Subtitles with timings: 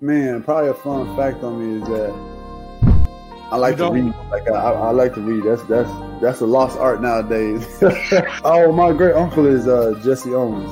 [0.00, 2.12] Man, probably a fun fact on me is that
[3.50, 4.14] I like to read.
[4.30, 5.42] Like I, I, like to read.
[5.42, 5.90] That's that's
[6.22, 7.66] that's a lost art nowadays.
[8.44, 10.70] oh, my great uncle is uh, Jesse Owens.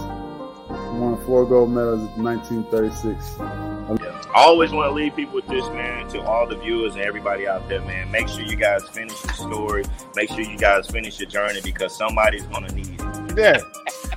[1.00, 3.36] Won four gold medals in 1936.
[3.40, 7.48] I always want to leave people with this, man, to all the viewers and everybody
[7.48, 8.08] out there, man.
[8.12, 9.84] Make sure you guys finish your story.
[10.14, 13.15] Make sure you guys finish your journey because somebody's going to need it.
[13.36, 13.60] Yeah.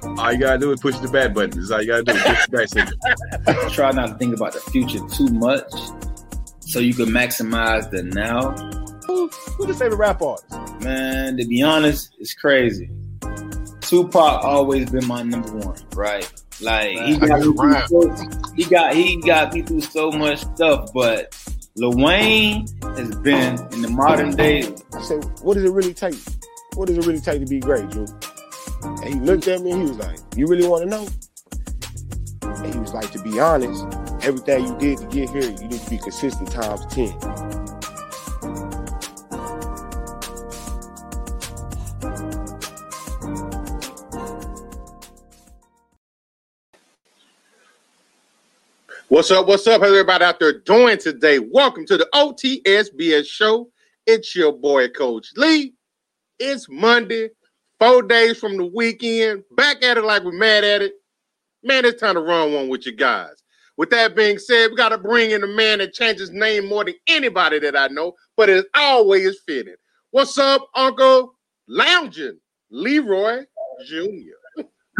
[0.03, 1.59] All you gotta do is push the bad button.
[1.59, 2.13] That's all you gotta do.
[2.13, 2.97] Push the
[3.45, 5.69] back Try not to think about the future too much,
[6.61, 8.55] so you can maximize the now.
[9.07, 10.51] Who, who's your favorite rap artist?
[10.81, 12.89] Man, to be honest, it's crazy.
[13.81, 16.31] Tupac always been my number one, right?
[16.61, 21.35] Like he got, me so, he got he got me through so much stuff, but
[21.75, 24.63] Lil Wayne has been in the modern day.
[24.93, 26.15] I said, what does it really take?
[26.75, 28.05] What does it really take to be great, Drew?
[28.83, 31.07] And he looked at me and he was like, You really want to know?
[32.41, 33.85] And he was like, To be honest,
[34.21, 37.13] everything you did to get here, you need to be consistent times 10.
[49.09, 49.47] What's up?
[49.47, 49.81] What's up?
[49.81, 51.39] How's everybody out there doing today?
[51.39, 53.71] Welcome to the OTSBS show.
[54.05, 55.73] It's your boy, Coach Lee.
[56.37, 57.31] It's Monday,
[57.79, 59.43] four days from the weekend.
[59.55, 60.93] Back at it like we're mad at it.
[61.63, 63.31] Man, it's time to run one with you guys.
[63.77, 66.83] With that being said, we got to bring in a man that changes name more
[66.85, 69.75] than anybody that I know, but it's always fitting.
[70.11, 71.35] What's up, Uncle
[71.67, 72.39] Lounging
[72.71, 73.43] Leroy
[73.87, 74.39] Jr.?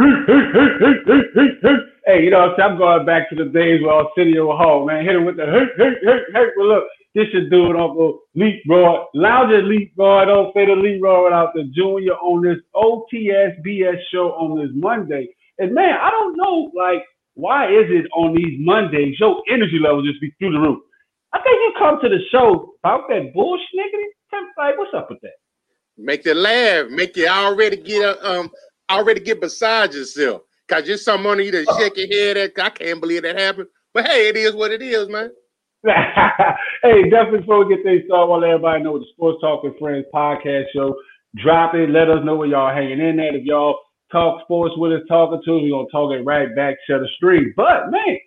[2.06, 4.56] hey, you know I'm going back to the days where I was sitting in a
[4.56, 5.04] hall, man.
[5.04, 6.46] Hit him with the hey, hey, hey, hey.
[6.56, 9.04] Well, look, this do it, Uncle Leroy.
[9.14, 10.26] Louder Leroy.
[10.26, 15.28] Don't say the Leroy without the junior on this OTSBS show on this Monday.
[15.58, 17.02] And man, I don't know, like,
[17.34, 20.78] why is it on these Mondays, your energy level just be through the roof?
[21.32, 24.40] I think you come to the show about that bullshit, nigga.
[24.56, 25.32] Like, what's up with that?
[25.98, 26.86] Make you laugh.
[26.90, 28.50] Make you already get a, um
[28.90, 30.42] already get beside yourself.
[30.68, 32.52] Cause some money to shake your head at.
[32.58, 33.66] I can't believe that happened.
[33.92, 35.30] But hey, it is what it is, man.
[35.86, 39.40] Hey, definitely before we get things started, I want to let everybody know the Sports
[39.40, 40.94] Talk with Friends podcast show.
[41.36, 41.88] Drop it.
[41.88, 43.34] Let us know where y'all hanging in at.
[43.34, 43.78] If y'all
[44.12, 47.08] talk sports with us, talking to us, we're gonna talk it right back to the
[47.16, 47.54] stream.
[47.56, 48.18] But man,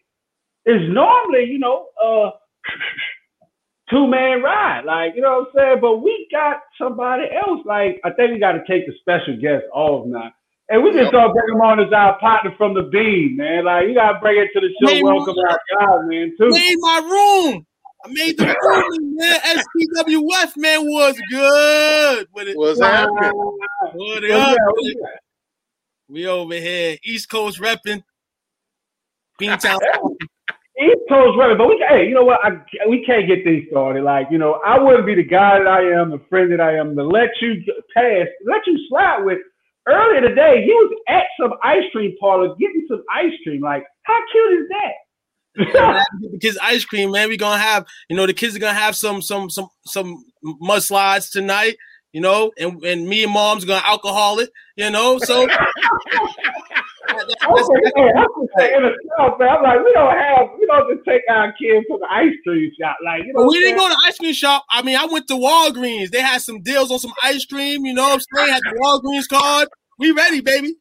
[0.65, 2.31] it's normally, you know, uh
[3.89, 4.85] two man ride.
[4.85, 5.81] Like, you know what I'm saying?
[5.81, 7.59] But we got somebody else.
[7.65, 10.31] Like, I think we gotta take the special guest off now.
[10.73, 13.65] And we just gonna bring him on as our partner from the beam, man.
[13.65, 14.91] Like you gotta bring it to the show.
[14.91, 16.33] Made Welcome our guy, man.
[16.35, 16.49] Too.
[16.49, 17.65] Made my room.
[18.03, 19.39] I made the room, man.
[19.39, 22.27] SPWF, man, was good.
[22.31, 23.33] What it was happening?
[23.93, 24.57] What up?
[26.09, 28.03] We over here, East Coast repping.
[29.39, 29.77] Beantown.
[30.81, 32.39] East Coast repping, but we hey, you know what?
[32.43, 32.49] I,
[32.89, 34.03] we can't get things started.
[34.03, 36.77] Like you know, I wouldn't be the guy that I am, the friend that I
[36.77, 37.61] am, to let you
[37.95, 39.37] pass, let you slide with
[39.87, 43.61] earlier today, he was at some ice cream parlor getting some ice cream.
[43.61, 44.93] Like, how cute is that?
[46.31, 47.29] the kids ice cream, man.
[47.29, 51.31] We're gonna have, you know, the kids are gonna have some some some some mudslides
[51.31, 51.77] tonight,
[52.11, 55.19] you know, and, and me and mom's gonna alcohol it, you know.
[55.19, 55.47] So
[57.07, 57.67] that's, that's,
[58.55, 59.49] that's, in the South, man.
[59.49, 62.71] I'm like, we don't have, we don't just take our kids to the ice cream
[62.79, 62.97] shop.
[63.03, 64.65] Like, you know, we didn't go to the ice cream shop.
[64.69, 66.11] I mean, I went to Walgreens.
[66.11, 67.85] They had some deals on some ice cream.
[67.85, 68.53] You know what I'm saying?
[68.53, 69.69] Had the Walgreens card.
[69.99, 70.75] We ready, baby.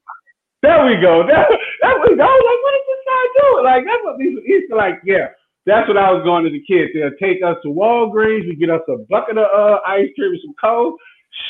[0.63, 1.27] There we go.
[1.33, 1.49] That,
[1.83, 3.65] that was, I was like, what is this guy doing?
[3.65, 5.35] Like, that's what these used to like, yeah.
[5.67, 6.91] That's what I was going to the kids.
[6.95, 8.47] They'll take us to Walgreens.
[8.47, 10.97] We get us a bucket of uh, ice cream and some coke.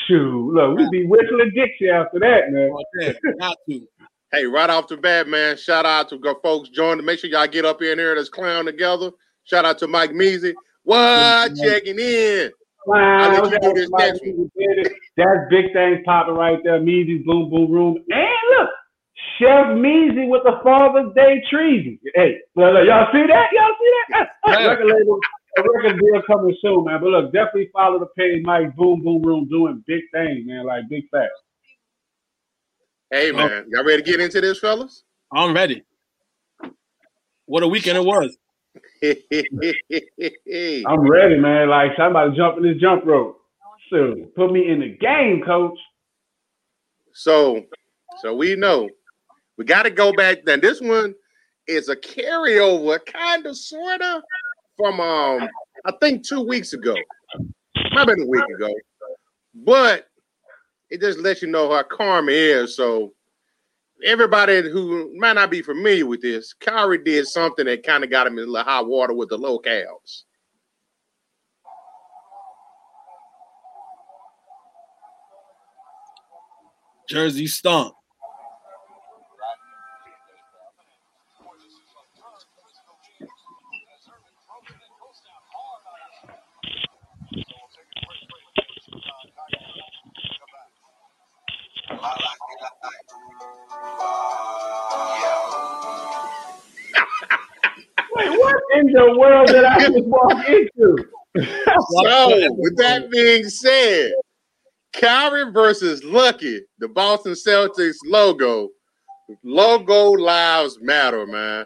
[0.07, 2.71] Shoot, look, we'd be whistling Dixie after that, man.
[3.37, 3.85] Not to.
[4.33, 7.05] Hey, right off the bat, man, shout out to go folks joining.
[7.05, 8.15] Make sure y'all get up in here.
[8.15, 9.11] Let's clown together.
[9.43, 10.55] Shout out to Mike Measy.
[10.81, 11.55] What?
[11.55, 12.51] Checking in.
[12.87, 13.61] Wow, that's,
[13.93, 14.19] that's
[15.51, 16.79] big things popping right there.
[16.79, 17.97] Measy's Boom Boom Room.
[18.09, 18.69] And look,
[19.37, 21.99] Chef Measy with the Father's Day treason.
[22.15, 23.49] Hey, y'all see that?
[23.53, 24.29] Y'all see that?
[24.47, 24.67] Yeah.
[24.67, 25.19] record label,
[25.59, 26.99] a record deal coming soon, man.
[27.01, 30.65] But look, definitely follow the page, Mike Boom Boom Room doing big things, man.
[30.65, 31.29] Like big facts.
[33.13, 33.35] Hey oh.
[33.35, 35.03] man, y'all ready to get into this, fellas?
[35.31, 35.83] I'm ready.
[37.45, 38.35] What a weekend it was.
[40.87, 41.69] I'm ready, man.
[41.69, 43.39] Like somebody jumping this jump rope.
[43.91, 45.77] So put me in the game, coach.
[47.13, 47.63] So,
[48.23, 48.89] so we know
[49.59, 50.43] we got to go back.
[50.43, 51.13] Then this one
[51.67, 54.23] is a carryover, kind of, sort of,
[54.75, 55.47] from um,
[55.85, 56.95] I think two weeks ago,
[57.91, 58.73] might been a week ago,
[59.53, 60.07] but
[60.93, 62.75] it just lets you know how karma is.
[62.75, 63.13] So
[64.05, 68.27] everybody who might not be familiar with this, Kyrie did something that kind of got
[68.27, 70.25] him in the hot water with the locals.
[77.09, 77.95] Jersey stomp.
[98.15, 100.97] Wait, what in the world did I just walk into?
[101.35, 104.11] so, with that being said,
[104.93, 108.69] Kyrie versus Lucky, the Boston Celtics logo.
[109.43, 111.65] Logo lives matter, man.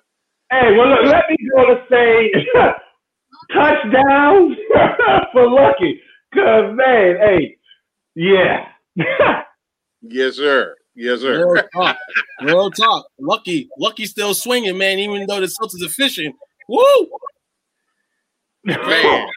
[0.49, 2.31] Hey, well, look, let me go to say
[3.53, 4.55] touchdown
[5.33, 5.99] for Lucky.
[6.33, 7.57] Cause man, hey,
[8.15, 8.67] yeah.
[10.01, 10.76] yes, sir.
[10.99, 11.53] Yes, sir.
[11.53, 11.97] Real talk.
[12.41, 13.05] Real talk.
[13.19, 14.97] Lucky, Lucky still swinging, man.
[14.97, 16.33] Even though the Celtics are fishing.
[16.67, 17.07] Woo!
[18.63, 19.27] Man,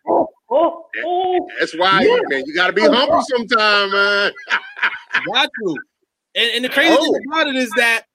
[1.60, 2.16] that's why Yeah.
[2.28, 4.32] man, you got to be humble sometime, man.
[5.32, 5.76] Got to.
[6.34, 7.12] And, and the crazy Oh.
[7.12, 8.06] thing about it is that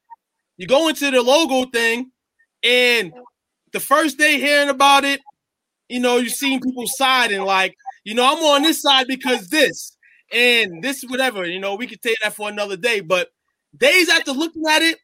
[0.58, 2.12] you go into the logo thing,
[2.64, 3.14] and
[3.74, 5.22] the first day hearing about it,
[5.88, 9.96] you know, you're seeing people siding like, you know, I'm on this side because this
[10.32, 11.46] and this, whatever.
[11.46, 13.02] You know, we could take that for another day.
[13.02, 13.30] But
[13.78, 14.98] days after looking at it,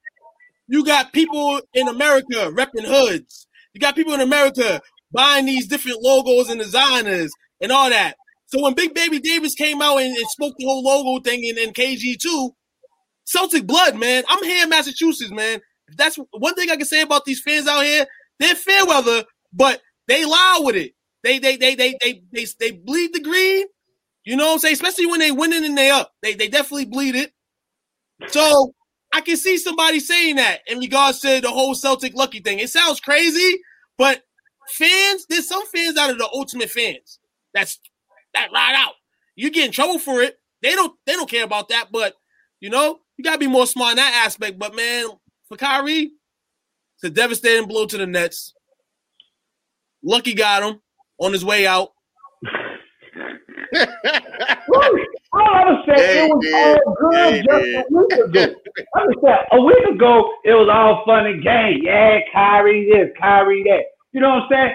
[0.68, 3.48] you got people in America repping hoods.
[3.74, 4.82] You got people in America
[5.12, 7.32] buying these different logos and designers
[7.62, 8.16] and all that.
[8.48, 11.58] So when Big Baby Davis came out and, and spoke the whole logo thing in,
[11.58, 12.52] in KG2,
[13.26, 14.24] Celtic blood, man.
[14.28, 15.62] I'm here in Massachusetts, man.
[15.98, 18.06] That's one thing I can say about these fans out here.
[18.40, 19.24] They're fair weather,
[19.54, 20.94] but they lie with it.
[21.24, 23.68] They they they they they they, they bleed the green.
[24.26, 24.74] You know what I'm saying?
[24.74, 26.12] Especially when they winning and they up.
[26.22, 27.32] They they definitely bleed it.
[28.28, 28.74] So
[29.14, 32.60] I can see somebody saying that in regards to the whole Celtic lucky thing.
[32.60, 33.60] It sounds crazy,
[33.98, 34.24] but
[34.70, 37.20] fans, there's some fans out of the ultimate fans.
[37.54, 37.80] That's
[38.34, 38.94] that ride out.
[39.36, 40.38] You get in trouble for it.
[40.62, 42.14] They don't they don't care about that, but
[42.60, 44.60] you know, you gotta be more smart in that aspect.
[44.60, 45.08] But man,
[45.50, 46.12] for Kyrie,
[46.96, 48.54] it's a devastating blow to the Nets.
[50.04, 50.82] Lucky got him
[51.20, 51.90] on his way out.
[54.68, 55.06] Woo!
[55.34, 58.56] All I was saying, it was all good hey, just a week ago.
[58.96, 61.80] I was saying, a week ago, it was all fun and game.
[61.84, 63.96] Yeah, Kyrie this, Kyrie that.
[64.12, 64.72] You know what I'm saying?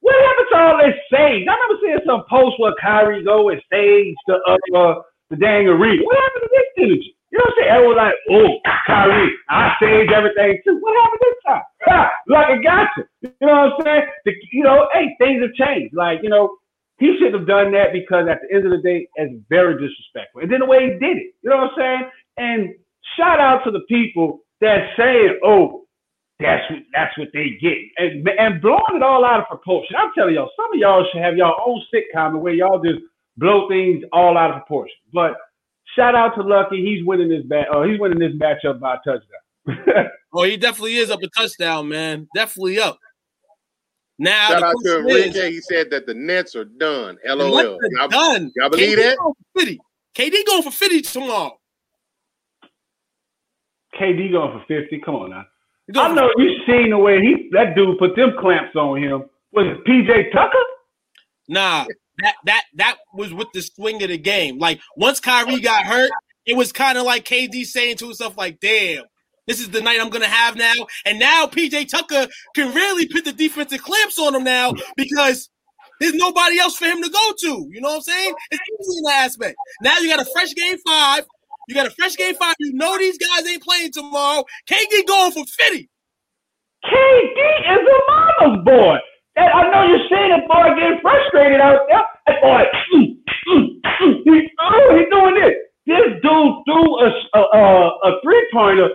[0.00, 1.44] What happened to all this stage?
[1.44, 4.40] I remember seeing some post where Kyrie go and stage the
[4.74, 4.94] uh,
[5.30, 6.02] the dang arena.
[6.04, 7.14] What happened to this energy?
[7.30, 7.72] You know what I'm saying?
[7.76, 8.50] Everyone like, oh,
[8.86, 10.78] Kyrie, I stage everything too.
[10.80, 11.62] What happened this time?
[11.84, 13.04] Ha, like I got you.
[13.20, 14.02] You know what I'm saying?
[14.24, 15.94] The, you know, hey, things have changed.
[15.94, 16.56] Like, you know,
[16.98, 20.42] he should have done that because at the end of the day, it's very disrespectful.
[20.42, 22.10] And then the way he did it, you know what I'm saying?
[22.38, 22.74] And
[23.16, 25.86] shout out to the people that saying, "Oh,
[26.40, 29.96] that's what that's what they get," and and blowing it all out of proportion.
[29.96, 33.00] I'm telling y'all, some of y'all should have your own sitcom where y'all just
[33.36, 34.96] blow things all out of proportion.
[35.12, 35.36] But
[35.94, 37.66] shout out to Lucky, he's winning this bat.
[37.72, 40.10] Oh, uh, he's winning this matchup by a touchdown.
[40.30, 42.28] Oh, he definitely is up a touchdown, man.
[42.34, 42.98] Definitely up.
[44.18, 47.18] Now Shout out to question is, He said that the Nets are done.
[47.24, 47.56] the LOL.
[47.56, 48.52] Nets are Y'all, done.
[48.56, 49.16] y'all believe KD that?
[49.18, 49.80] Going for 50.
[50.16, 51.58] KD going for 50 tomorrow.
[53.98, 55.00] KD going for fifty.
[55.04, 55.44] Come on now.
[55.92, 59.24] He I know you've seen the way he that dude put them clamps on him.
[59.52, 60.56] Was it PJ Tucker?
[61.48, 61.86] Nah,
[62.18, 64.58] that that that was with the swing of the game.
[64.58, 66.10] Like once Kyrie got hurt,
[66.46, 69.04] it was kind of like KD saying to himself, like, "Damn,
[69.48, 70.74] this is the night I'm gonna have now."
[71.04, 75.50] And now PJ Tucker can really put the defensive clamps on him now because
[76.00, 77.68] there's nobody else for him to go to.
[77.70, 78.34] You know what I'm saying?
[78.52, 79.56] It's easy in that aspect.
[79.82, 81.26] Now you got a fresh game five.
[81.68, 82.54] You got a fresh game five.
[82.60, 84.44] You know these guys ain't playing tomorrow.
[84.70, 85.88] KD going for 50.
[86.84, 87.40] KD
[87.72, 87.98] is a
[88.40, 88.96] mama's boy.
[89.36, 92.02] And I know you're seeing it, boy, getting frustrated out there.
[92.26, 92.64] That boy,
[92.94, 93.16] mm,
[93.48, 95.54] mm, mm, he, oh, he's doing this.
[95.86, 98.88] This dude threw a, a, a, a three pointer.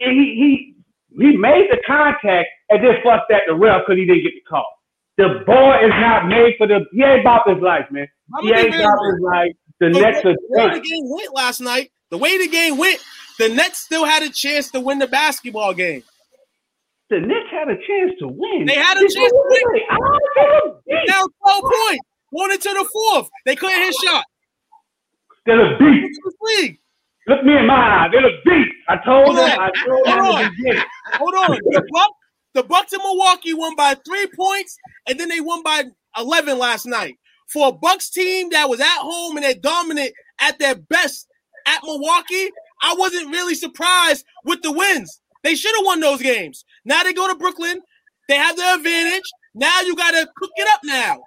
[0.00, 0.74] He,
[1.14, 4.32] he, he made the contact and then fucked at the ref because he didn't get
[4.34, 4.66] the call.
[5.18, 6.86] The boy is not made for the.
[6.92, 8.08] He ain't about his life, man.
[8.40, 9.52] He ain't about his life.
[9.80, 12.78] The The Nets way, the way the game went last night, the way the game
[12.78, 13.00] went,
[13.38, 16.02] the Nets still had a chance to win the basketball game.
[17.10, 18.66] The Nets had a chance to win.
[18.66, 21.06] They had a chance to win.
[21.06, 22.04] Now 12 points,
[22.34, 23.28] going into the fourth.
[23.44, 24.24] They couldn't hit shot.
[25.44, 25.78] They're.
[25.78, 26.78] The league.
[27.26, 28.08] Look me in my eye.
[28.12, 28.70] They look beast.
[28.88, 29.58] I told them.
[29.58, 30.56] I told them Hold on.
[30.58, 30.84] the.
[31.14, 31.58] Hold on.
[31.64, 32.12] The Bucks,
[32.54, 34.76] the Bucks in Milwaukee won by three points,
[35.08, 35.84] and then they won by
[36.18, 37.16] 11 last night.
[37.52, 41.26] For a Bucks team that was at home and they're dominant at their best
[41.66, 42.50] at Milwaukee,
[42.82, 45.20] I wasn't really surprised with the wins.
[45.42, 46.64] They should have won those games.
[46.84, 47.80] Now they go to Brooklyn.
[48.28, 49.24] They have the advantage.
[49.54, 51.20] Now you got to cook it up now.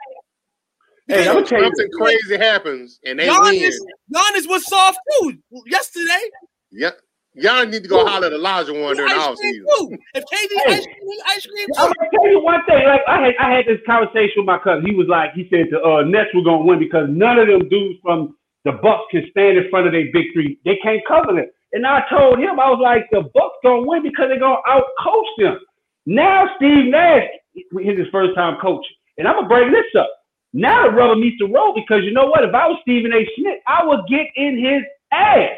[1.08, 3.72] Hey, I'm something crazy happens and they Giannis, win.
[4.16, 6.30] Giannis was soft too yesterday.
[6.72, 6.98] Yep.
[7.36, 9.98] Y'all need to go holler at Olajuwon during the offseason.
[10.14, 11.68] If KD hey, ice cream, ice cream.
[11.78, 12.86] I'm gonna tell you one thing.
[12.86, 14.86] Like I had, I had this conversation with my cousin.
[14.86, 17.68] He was like, he said the uh, Nets were gonna win because none of them
[17.70, 20.60] dudes from the Bucks can stand in front of their big three.
[20.64, 21.54] They can't cover it.
[21.74, 24.86] And I told him, I was like, the Bucks gonna win because they're gonna out
[25.04, 25.58] coach them.
[26.06, 30.10] Now Steve Nash, he's his first time coaching, and I'm gonna bring this up.
[30.54, 32.44] Now the rubber meets the road because you know what?
[32.44, 33.28] If I was Stephen A.
[33.36, 35.50] Smith, I would get in his ass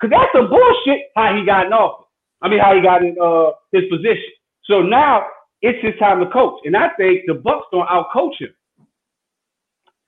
[0.00, 2.06] because that's the bullshit how he got in office.
[2.40, 4.30] I mean, how he got in uh, his position.
[4.64, 5.26] So now
[5.60, 8.54] it's his time to coach, and I think the Bucks gonna outcoach him.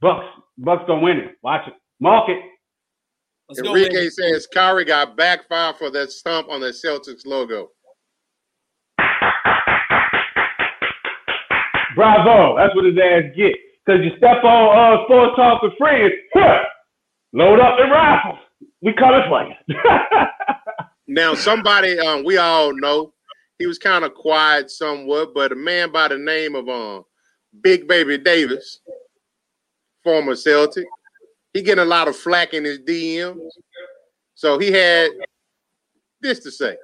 [0.00, 0.26] Bucks,
[0.58, 1.36] Bucks gonna win it.
[1.42, 2.38] Watch it, mark it.
[3.48, 7.70] Let's Enrique go, says Kyrie got backfired for that stump on the Celtics logo.
[11.96, 12.56] Bravo.
[12.58, 13.54] That's what his ass get.
[13.86, 16.62] Because you step on uh, sports talk with friends, huh,
[17.32, 18.38] load up the rifles.
[18.82, 19.76] We coming for you.
[21.06, 23.12] now, somebody um, we all know,
[23.58, 27.04] he was kind of quiet somewhat, but a man by the name of um,
[27.62, 28.80] Big Baby Davis,
[30.02, 30.86] former Celtic,
[31.52, 33.50] he getting a lot of flack in his DMs.
[34.34, 35.10] So he had
[36.20, 36.76] this to say.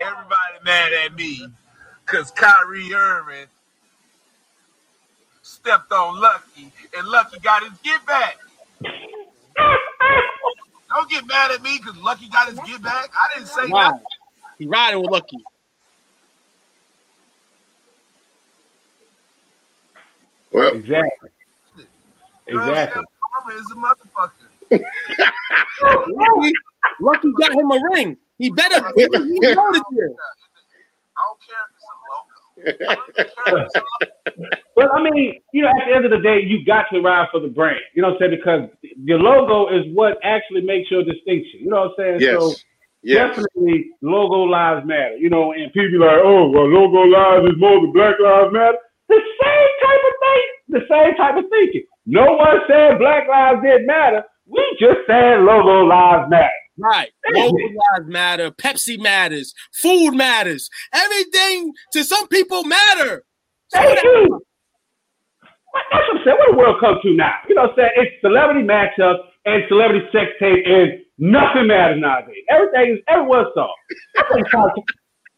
[0.00, 1.48] Everybody mad at me
[2.04, 3.46] because Kyrie Irving
[5.66, 8.38] stepped on Lucky and Lucky got his get back.
[10.88, 13.10] Don't get mad at me because Lucky got his get back.
[13.12, 13.90] I didn't say wow.
[13.90, 14.04] nothing.
[14.58, 15.38] He riding with Lucky.
[20.52, 21.30] Well, exactly.
[22.46, 23.02] Exactly
[23.54, 24.84] is a motherfucker.
[26.08, 26.52] Lucky,
[27.00, 28.16] Lucky got him a ring.
[28.38, 28.86] He better.
[28.94, 29.84] He, he I don't
[31.46, 31.64] care
[32.60, 34.58] if it's a logo.
[34.76, 37.28] Well, I mean, you know, at the end of the day, you got to ride
[37.32, 37.80] for the brand.
[37.94, 38.38] You know what I'm saying?
[38.38, 38.68] Because
[39.02, 41.60] your logo is what actually makes your distinction.
[41.60, 42.20] You know what I'm saying?
[42.20, 42.40] Yes.
[42.40, 42.54] So
[43.02, 43.28] yes.
[43.28, 45.16] definitely logo lives matter.
[45.16, 48.76] You know, and people like, oh, well, logo lives is more than Black Lives Matter.
[49.08, 51.84] The same type of thing, the same type of thinking.
[52.04, 54.24] No one said Black Lives didn't matter.
[54.46, 56.50] We just said logo lives matter.
[56.76, 57.10] Right.
[57.32, 58.50] Logo lives matter.
[58.50, 59.54] Pepsi matters.
[59.72, 60.68] Food matters.
[60.92, 63.24] Everything to some people matter.
[63.72, 64.42] Thank you.
[65.92, 66.36] That's what I'm saying.
[66.38, 67.34] What the world come to now?
[67.48, 67.90] You know what I'm saying?
[67.96, 72.44] It's celebrity matchups and celebrity sex tape, and nothing matters nowadays.
[72.50, 73.78] Everything is everyone's soft.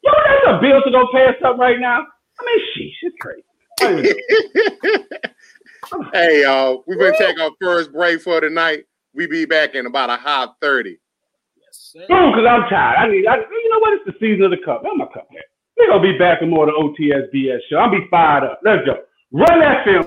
[0.04, 2.07] Yo, that's a bill to go pay us something right now.
[2.38, 3.42] I mean, sheesh, it's crazy.
[6.12, 8.85] hey, y'all, we're gonna take our first break for tonight.
[9.14, 10.99] We be back in about a hot thirty.
[11.57, 12.97] Yes, Boom, because I'm tired.
[12.99, 13.95] I need, I, you know what?
[13.95, 14.83] It's the season of the cup.
[14.83, 15.42] Where's my cup man?
[15.78, 17.76] We're gonna be back in more of the OTSBS show.
[17.76, 18.61] I'll be fired up.
[18.64, 18.99] Let's go.
[19.33, 20.07] Run that film.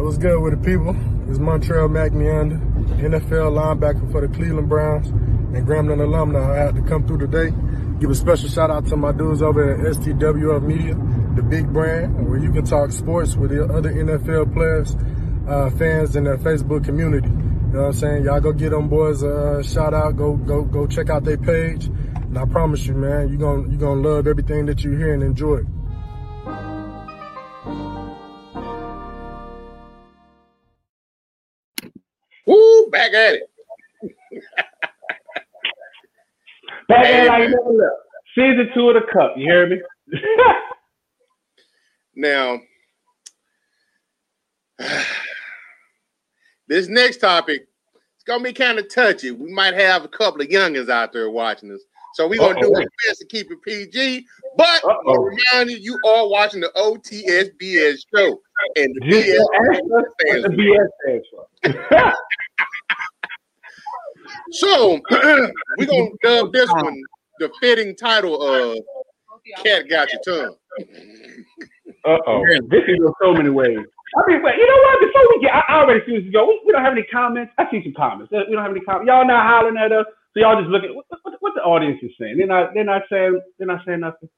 [0.00, 0.96] That was good with the people.
[1.28, 2.56] It's Montrel Mac Meander,
[3.04, 6.40] NFL linebacker for the Cleveland Browns and Grambling alumni.
[6.40, 7.54] I had to come through today.
[8.00, 10.94] Give a special shout out to my dudes over at STWF Media
[11.36, 14.96] the big brand where you can talk sports with the other NFL players,
[15.46, 17.28] uh, fans in their Facebook community.
[17.28, 18.24] You know what I'm saying?
[18.24, 20.16] Y'all go get them boys a shout out.
[20.16, 21.88] Go go go check out their page.
[21.88, 25.22] And I promise you, man, you're gonna you're gonna love everything that you hear and
[25.22, 25.58] enjoy.
[25.58, 25.79] Woo,
[32.90, 33.50] back at it.
[36.88, 37.96] back at it like never left.
[38.34, 39.80] Season two of the cup, you hear me?
[42.16, 42.58] Now,
[46.68, 47.62] this next topic
[48.20, 49.30] it's gonna be kind of touchy.
[49.30, 51.80] We might have a couple of youngins out there watching us,
[52.12, 52.74] so we're gonna Uh-oh.
[52.74, 54.26] do our best to keep it PG.
[54.58, 58.38] But I remind you, you are watching the OTSBS show,
[58.76, 59.38] and the BS
[60.42, 60.88] the BS
[61.62, 62.16] stands
[64.52, 67.02] so we're gonna dub this one
[67.38, 68.78] the fitting title of
[69.64, 70.56] "Cat Got Your Tongue."
[72.04, 72.42] Uh oh.
[72.70, 73.78] This can go so many ways.
[74.16, 75.00] I mean, but you know what?
[75.00, 76.46] Before we get, I, I already see this go.
[76.46, 77.52] We, we, don't have any comments.
[77.58, 78.32] I see some comments.
[78.32, 79.06] We don't have any comments.
[79.06, 80.94] Y'all not hollering at us, so y'all just looking.
[80.96, 82.38] What, what, what the audience is saying?
[82.38, 82.74] They're not.
[82.74, 83.40] They're not saying.
[83.58, 84.28] They're not saying nothing.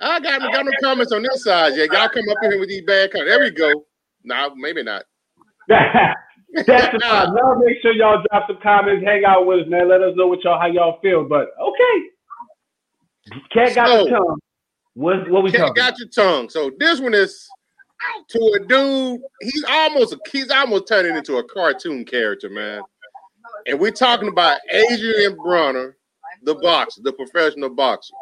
[0.00, 1.92] I got, got no comments on this side yet.
[1.92, 3.30] Y'all come up here with these bad comments.
[3.30, 3.84] There we go.
[4.24, 5.04] No, maybe not.
[6.52, 7.34] That's the time.
[7.34, 9.88] Now make sure y'all drop some comments, hang out with us, man.
[9.88, 11.24] Let us know what y'all how y'all feel.
[11.24, 14.38] But okay, cat got so, the tongue.
[14.94, 15.74] What what we talking?
[15.74, 16.48] Got your tongue.
[16.48, 17.48] So this one is
[18.28, 19.20] to a dude.
[19.40, 22.82] He's almost a, he's almost turning into a cartoon character, man.
[23.66, 25.94] And we're talking about Adrien Broner,
[26.42, 28.14] the boxer, the professional boxer.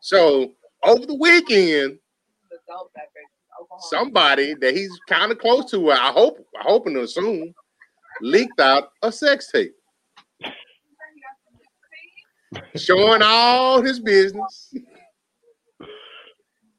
[0.00, 0.52] So
[0.84, 1.98] over the weekend,
[3.78, 7.54] somebody that he's kind of close to, I hope, I hoping to assume,
[8.20, 9.74] leaked out a sex tape
[12.76, 14.74] showing all his business.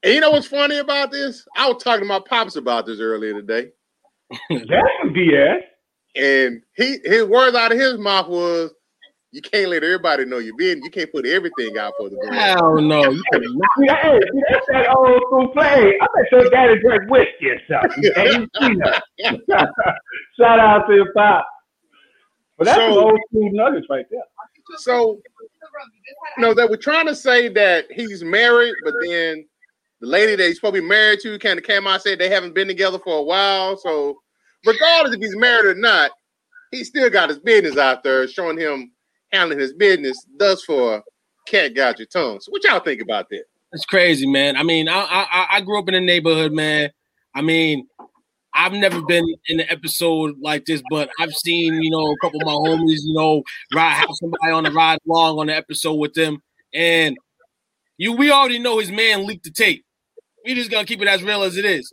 [0.04, 1.46] And you know what's funny about this?
[1.58, 3.72] I was talking to my pops about this earlier today.
[4.50, 4.70] That's
[5.06, 5.62] BS.
[6.16, 8.72] And he his words out of his mouth was,
[9.36, 10.82] "You can't let everybody know you're being.
[10.82, 13.12] You can't put everything out for the world." Hell no!
[13.12, 13.22] You
[13.89, 15.98] hey, that's that old school play.
[16.01, 18.01] I bet your daddy drink whiskey or something.
[20.39, 21.46] Shout out to your pop.
[22.58, 24.22] But that's so, old school nuggets right there.
[24.77, 25.20] So,
[26.38, 29.46] you know, that we're trying to say that he's married, but then
[30.00, 32.20] the lady that he's supposed to be married to kind of came out and said
[32.20, 33.75] they haven't been together for a while.
[33.75, 34.18] So,
[34.65, 36.12] regardless if he's married or not,
[36.72, 38.94] he still got his business out there, showing him
[39.36, 40.18] handling his business.
[40.38, 41.04] Thus, for
[41.46, 42.39] cat got your tongue.
[42.42, 43.44] So, what y'all think about that?
[43.72, 44.56] It's crazy, man.
[44.58, 46.92] I mean, I I, I grew up in a neighborhood, man.
[47.34, 47.88] I mean,
[48.54, 52.39] I've never been in an episode like this, but I've seen, you know, a couple
[52.42, 55.96] of my homies, you know, ride have somebody on the ride along on the episode
[55.96, 56.42] with them.
[56.74, 57.18] And
[57.98, 59.86] you we already know his man leaked the tape.
[60.46, 61.92] We just gonna keep it as real as it is.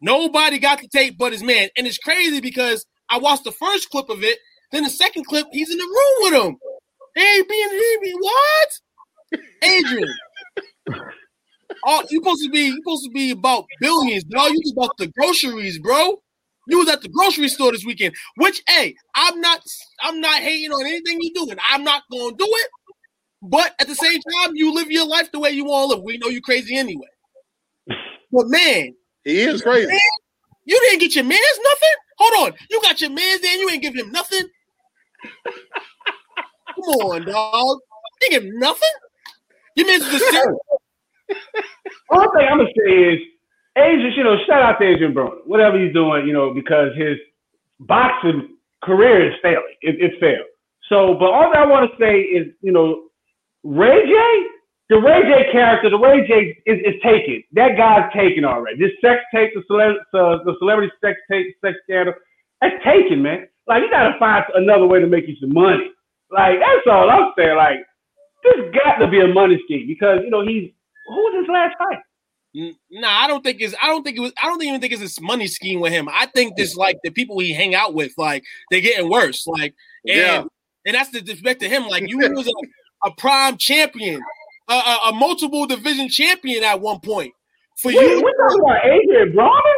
[0.00, 1.68] Nobody got the tape but his man.
[1.76, 4.38] And it's crazy because I watched the first clip of it,
[4.70, 6.56] then the second clip, he's in the room with him.
[7.14, 8.80] Hey, being what?
[9.64, 10.08] Adrien.
[11.86, 14.46] Oh, you supposed to be you supposed to be about billions, bro.
[14.46, 16.22] You was about the groceries, bro.
[16.66, 18.14] You was at the grocery store this weekend.
[18.36, 19.60] Which, hey, I'm not
[20.00, 22.68] I'm not hating on anything you do, and I'm not gonna do it.
[23.42, 26.04] But at the same time, you live your life the way you want to live.
[26.04, 27.08] We know you crazy anyway.
[27.86, 29.88] But man, he is crazy.
[29.88, 29.98] Man,
[30.64, 31.88] you didn't get your man's nothing.
[32.18, 34.44] Hold on, you got your man's there, you ain't give him nothing.
[36.84, 37.78] Come on, dog.
[38.22, 38.88] You him nothing.
[39.76, 40.24] You man's just
[42.08, 43.20] One thing I'm gonna say is,
[43.76, 47.16] Adrien, you know, shout out to Adrien Broner, whatever he's doing, you know, because his
[47.80, 49.74] boxing career is failing.
[49.80, 50.46] It, it's failed.
[50.88, 53.04] So, but all I want to say is, you know,
[53.64, 54.46] Ray J,
[54.90, 57.42] the Ray J character, the Ray J is, is taken.
[57.52, 58.78] That guy's taken already.
[58.78, 62.14] This sex tape, the, cele- uh, the celebrity sex tape, sex scandal,
[62.60, 63.48] that's taken, man.
[63.66, 65.90] Like, you gotta find another way to make you some money.
[66.30, 67.56] Like, that's all I'm saying.
[67.56, 67.78] Like,
[68.42, 70.70] this got to be a money scheme because, you know, he's
[71.06, 71.98] who was his last fight?
[72.90, 73.74] Nah, I don't think it's.
[73.82, 74.32] I don't think it was.
[74.40, 76.08] I don't even think it's this money scheme with him.
[76.08, 79.44] I think this like the people he hang out with, like they're getting worse.
[79.46, 79.74] Like,
[80.06, 80.44] and yeah.
[80.86, 81.88] and that's the disrespect to him.
[81.88, 84.20] Like you was a, a prime champion,
[84.68, 87.32] a, a, a, multiple division champion at one point.
[87.78, 89.74] For Wait, you, we talking about Adrien Broner.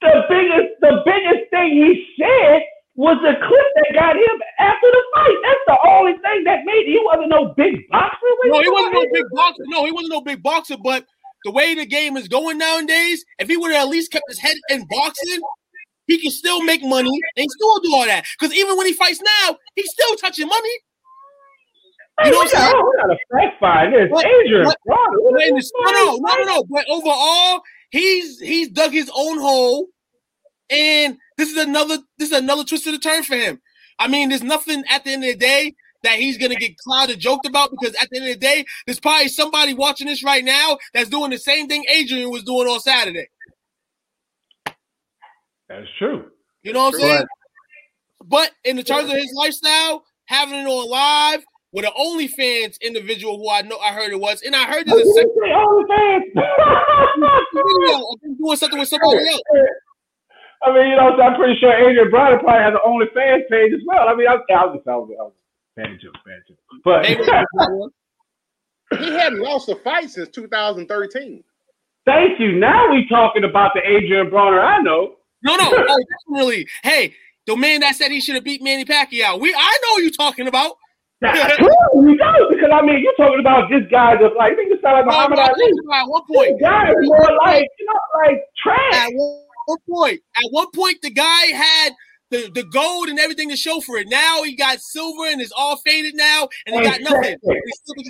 [0.00, 2.62] The biggest, the biggest thing he said
[2.96, 5.36] was the clip that got him after the fight.
[5.42, 8.16] That's the only thing that made he wasn't no big boxer.
[8.44, 9.62] No, he wasn't no big boxer.
[9.66, 10.76] No, he wasn't no big boxer.
[10.76, 11.04] But
[11.44, 14.38] the way the game is going nowadays, if he would have at least kept his
[14.38, 15.40] head in boxing,
[16.06, 18.24] he can still make money and still do all that.
[18.38, 20.70] Because even when he fights now, he's still touching money.
[22.24, 22.84] You know what I'm saying?
[22.84, 24.08] We got a fact find this.
[24.12, 26.64] But, Adrien, but, no, no, no.
[26.70, 29.88] But overall, he's he's dug his own hole,
[30.70, 33.60] and this is another this is another twist of the turn for him.
[33.98, 37.18] I mean, there's nothing at the end of the day that he's gonna get clouded
[37.18, 40.44] joked about because at the end of the day, there's probably somebody watching this right
[40.44, 43.28] now that's doing the same thing Adrien was doing on Saturday.
[45.68, 46.26] That's true.
[46.62, 47.26] You know what I'm saying?
[48.24, 53.38] But in the terms of his lifestyle, having it on live with an OnlyFans individual
[53.38, 54.94] who I know I heard it was, and I heard this.
[54.94, 56.20] OnlyFans.
[56.36, 59.42] I've been doing something with somebody else.
[60.64, 63.72] I mean, you know, so I'm pretty sure Adrien Broner probably has an OnlyFans page
[63.74, 64.08] as well.
[64.08, 65.32] I mean, I, I was, I was, I was
[65.76, 66.58] bad joke, bad joke.
[66.84, 67.06] But
[68.98, 71.44] he hadn't lost a fight since 2013.
[72.06, 72.52] Thank you.
[72.52, 75.16] Now we talking about the Adrien Broner I know.
[75.42, 76.66] No, no, oh, definitely.
[76.82, 77.14] Hey,
[77.46, 79.38] the man that said he should have beat Manny Pacquiao.
[79.40, 80.76] We, I know you talking about.
[81.20, 81.68] That's true.
[81.68, 85.06] Know because I mean, you're talking about this guy that like, I think sound like
[85.06, 86.00] Muhammad no, Ali.
[86.00, 89.10] At one point, this guy is more like you know, like trash.
[89.68, 91.92] At one one point, at one point, the guy had
[92.30, 94.08] the, the gold and everything to show for it.
[94.08, 97.36] Now he got silver and it's all faded now, and he and got nothing.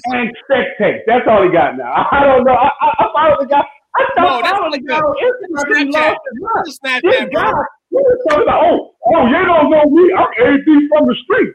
[0.06, 1.02] And sex tape.
[1.06, 2.06] That's all he got now.
[2.12, 2.54] I don't know.
[2.54, 3.62] I, I, I follow the guy.
[3.96, 5.92] I thought no, that's the guy on Instagram.
[5.92, 6.16] Snapchat.
[6.66, 7.52] Snapchat, this guy,
[7.90, 10.12] he was talking about, oh, oh, you don't know me.
[10.14, 11.52] I'm AD from the street.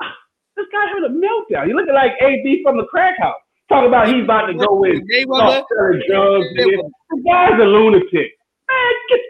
[0.56, 1.68] This guy had a meltdown.
[1.68, 3.38] He looking like AD from the crack house.
[3.68, 5.06] Talk about he's about to go in.
[5.06, 5.62] Mayweather.
[5.70, 6.02] Drugs.
[6.56, 8.32] The guy's a lunatic.
[8.68, 9.20] Man, get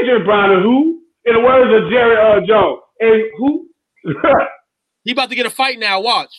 [0.00, 1.02] Adrien Broner, who?
[1.24, 3.68] In the words of Jerry uh, Jones, and who?
[5.04, 6.00] he about to get a fight now.
[6.00, 6.30] Watch.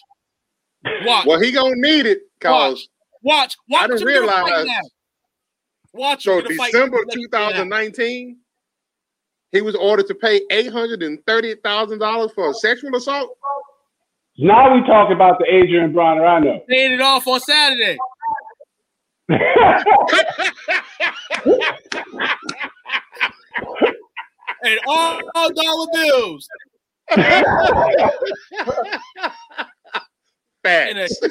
[1.03, 1.25] Watch.
[1.25, 2.88] Well, he gonna need it cause
[3.21, 3.56] watch.
[3.58, 3.58] Watch.
[3.69, 4.67] watch I didn't realize.
[5.93, 6.23] Watch.
[6.23, 8.38] So December 2019,
[9.51, 13.38] he was ordered to pay eight hundred and thirty thousand dollars for a sexual assault.
[14.38, 16.62] Now we talk about the Adrien Broner I know.
[16.69, 17.97] Paid it off on Saturday.
[19.30, 19.40] And
[24.88, 26.48] all, all dollar bills.
[30.63, 31.20] Facts.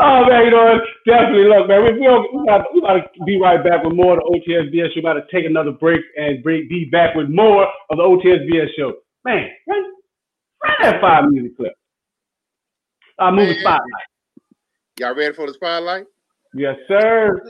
[0.00, 1.84] oh man, you know Definitely, look, man.
[1.84, 4.88] We we, we got we got to be right back with more of the OTSBS
[4.88, 4.96] show.
[4.96, 8.68] We got to take another break and break, be back with more of the OTSBS
[8.78, 8.94] show.
[9.24, 9.82] Man, run,
[10.62, 11.74] run that five minute clip.
[13.18, 14.11] I uh, move the spotlight.
[14.98, 16.04] Y'all ready for the spotlight?
[16.54, 17.40] Yes, sir.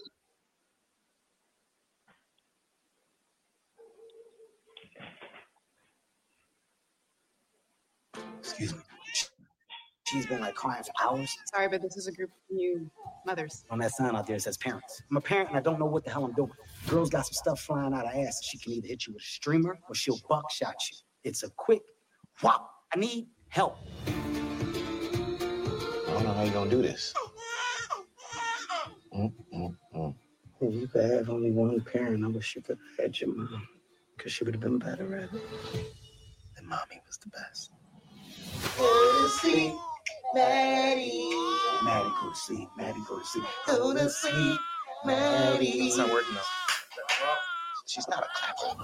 [8.38, 8.81] Excuse me.
[10.05, 11.35] She's been like crying for hours.
[11.46, 12.88] Sorry, but this is a group of new
[13.26, 13.64] mothers.
[13.70, 15.02] On that sign out there, it says parents.
[15.11, 16.52] I'm a parent and I don't know what the hell I'm doing.
[16.87, 18.44] Girl's got some stuff flying out of ass.
[18.44, 20.98] She can either hit you with a streamer or she'll buckshot you.
[21.24, 21.83] It's a quick
[22.40, 22.70] whop.
[22.94, 23.78] I need help.
[26.12, 27.14] I don't know how you're gonna do this.
[29.14, 30.14] Mm, mm, mm.
[30.61, 33.66] If you could have only one parent, I wish you could have had your mom,
[34.14, 35.40] because she would have been better at it.
[36.59, 37.70] And mommy was the best.
[38.77, 39.72] Go to sleep,
[40.35, 41.31] Maddie.
[41.83, 42.68] Maddie, go to sleep.
[42.77, 43.44] Maddie, go to sleep.
[43.66, 44.61] Go to sleep,
[45.07, 45.87] Maddie.
[45.87, 46.40] It's not working though.
[47.87, 48.79] She's not a clapper.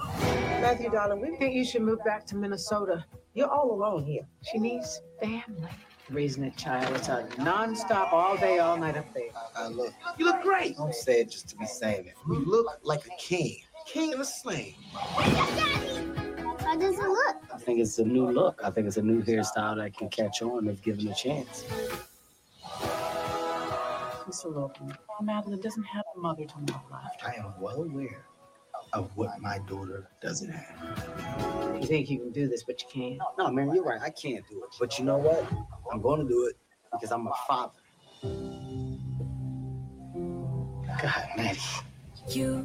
[0.61, 3.05] Matthew, darling, we think you should move back to Minnesota.
[3.35, 4.27] You're all alone here.
[4.51, 5.69] She needs family.
[6.11, 9.29] Raising a child, it's a nonstop, all day, all night up there.
[9.55, 9.93] I, I look.
[10.17, 10.75] You look great.
[10.75, 12.15] Don't say it just to be saying it.
[12.27, 13.57] You look like a king.
[13.85, 14.73] King of a sling.
[15.03, 17.35] How does it look?
[17.53, 18.59] I think it's a new look.
[18.63, 21.63] I think it's a new hairstyle that can catch on if given a chance.
[24.27, 24.53] Mr.
[24.55, 27.23] Logan, Madeline doesn't have a mother to love left.
[27.23, 28.25] I am well aware
[28.93, 31.79] of what my daughter doesn't have.
[31.81, 33.21] You think you can do this, but you can't.
[33.37, 34.01] No, man, you're right.
[34.01, 34.69] I can't do it.
[34.79, 35.45] But you know what?
[35.91, 36.57] I'm going to do it
[36.91, 37.73] because I'm a father.
[41.01, 41.59] God, Maddie.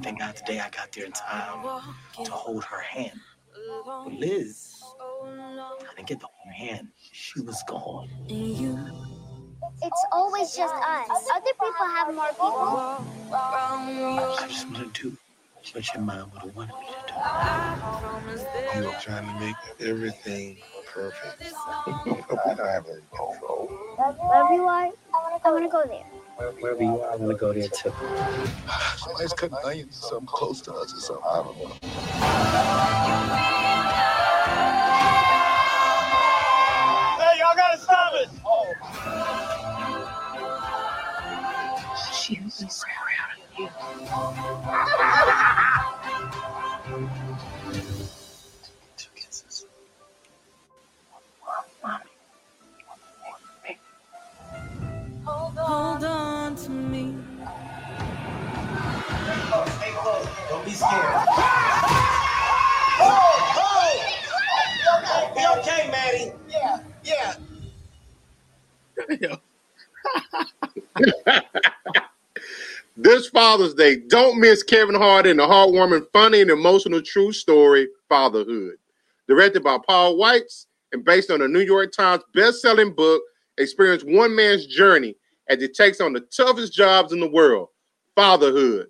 [0.03, 1.63] Thank God today I got there in time
[2.25, 3.19] to hold her hand.
[3.87, 4.83] But Liz,
[5.25, 6.89] I didn't get to hold her hand.
[7.13, 8.09] She was gone.
[9.83, 11.29] It's always just us.
[11.35, 12.69] Other people have more people.
[13.33, 15.17] I just want to do
[15.73, 17.15] what your mom would have wanted me to
[18.75, 18.81] do.
[18.81, 20.59] You are trying to make everything
[20.95, 21.43] perfect.
[21.87, 23.67] I don't have any control.
[23.97, 24.93] Wherever you are,
[25.45, 26.05] I want to go there.
[26.61, 27.93] Wherever you are, I want to go there too.
[28.97, 31.25] Somebody's cutting onions or something close to us or something.
[31.29, 31.69] I don't know.
[37.19, 38.29] Hey, y'all gotta stop it!
[38.47, 38.75] Oh.
[42.13, 43.59] She was so proud of
[45.59, 45.61] you.
[73.25, 77.89] this Father's Day, don't miss Kevin Hart in the heartwarming, funny, and emotional true story,
[78.09, 78.75] Fatherhood.
[79.29, 83.23] Directed by Paul Weitz and based on the New York Times best-selling book,
[83.57, 85.15] experience one man's journey
[85.49, 87.69] as he takes on the toughest jobs in the world,
[88.15, 88.89] fatherhood.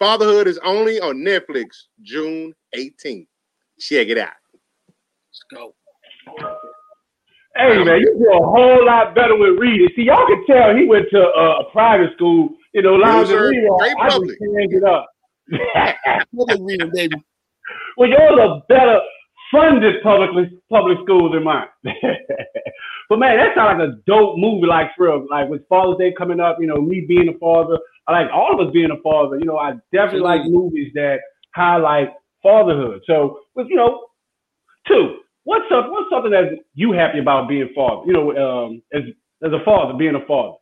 [0.00, 1.66] Fatherhood is only on Netflix
[2.02, 3.28] June 18th.
[3.78, 4.30] Check it out.
[5.30, 5.74] Let's go.
[7.56, 9.88] Hey man, you do a whole lot better with reading.
[9.96, 12.50] See, y'all can tell he went to uh, a private school.
[12.76, 13.74] You know, lounge and reading.
[13.80, 15.08] I just changed it up.
[16.36, 17.16] public reading, baby.
[17.96, 19.00] Well, y'all are better
[19.50, 21.66] funded public public schools than mine.
[21.82, 24.66] but man, that sounds like a dope movie.
[24.66, 27.78] Like for real, like with Father's Day coming up, you know, me being a father,
[28.06, 29.38] I like all of us being a father.
[29.38, 31.20] You know, I definitely like movies that
[31.54, 32.10] highlight
[32.42, 33.00] fatherhood.
[33.06, 34.04] So, with you know,
[34.86, 35.86] two, what's up?
[35.90, 38.06] What's something that you happy about being father?
[38.06, 39.02] You know, um, as
[39.42, 40.58] as a father, being a father.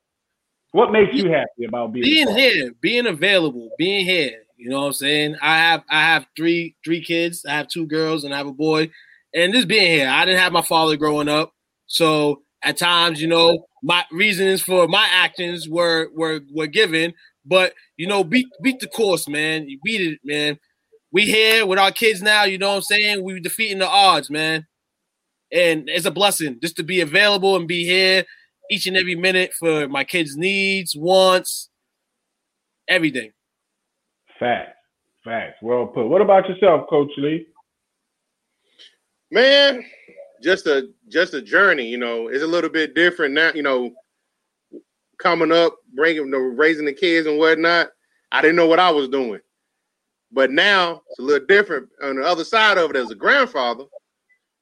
[0.74, 4.42] What makes you happy about being being here, being available, being here?
[4.56, 5.36] You know what I'm saying?
[5.40, 7.46] I have I have three three kids.
[7.48, 8.90] I have two girls and I have a boy.
[9.32, 11.52] And just being here, I didn't have my father growing up,
[11.86, 17.14] so at times, you know, my reasons for my actions were were were given.
[17.44, 19.68] But you know, beat beat the course, man.
[19.68, 20.58] You beat it, man.
[21.12, 22.42] we here with our kids now.
[22.42, 23.22] You know what I'm saying?
[23.22, 24.66] We defeating the odds, man.
[25.52, 28.24] And it's a blessing just to be available and be here
[28.70, 31.68] each and every minute for my kids' needs, wants,
[32.88, 33.32] everything.
[34.38, 34.72] Facts.
[35.24, 35.56] Facts.
[35.62, 36.08] Well put.
[36.08, 37.46] What about yourself, Coach Lee?
[39.30, 39.84] Man,
[40.42, 41.86] just a just a journey.
[41.86, 43.50] You know, it's a little bit different now.
[43.54, 43.90] You know,
[45.18, 47.88] coming up, bringing, you know, raising the kids and whatnot.
[48.32, 49.40] I didn't know what I was doing,
[50.30, 51.88] but now it's a little different.
[52.02, 53.84] On the other side of it, as a grandfather,